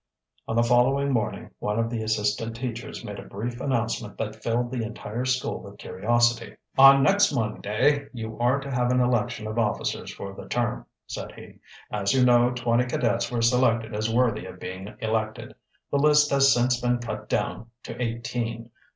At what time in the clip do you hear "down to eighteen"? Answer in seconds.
17.29-18.71